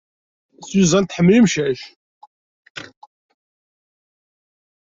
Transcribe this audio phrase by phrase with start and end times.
[0.67, 1.81] Susan, tḥemmel imcac.